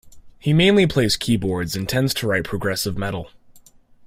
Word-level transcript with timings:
He 0.39 0.51
mainly 0.51 0.87
plays 0.87 1.15
keyboards 1.15 1.75
and 1.75 1.87
tends 1.87 2.15
to 2.15 2.25
write 2.27 2.43
progressive 2.43 2.97
metal. 2.97 3.29